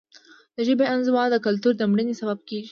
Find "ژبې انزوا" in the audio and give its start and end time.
0.67-1.23